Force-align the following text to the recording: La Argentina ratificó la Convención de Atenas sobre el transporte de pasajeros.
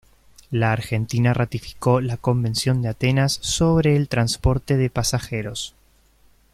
La 0.49 0.71
Argentina 0.71 1.31
ratificó 1.31 2.01
la 2.01 2.17
Convención 2.17 2.81
de 2.81 2.87
Atenas 2.89 3.33
sobre 3.33 3.95
el 3.95 4.07
transporte 4.07 4.75
de 4.75 4.89
pasajeros. 4.89 5.75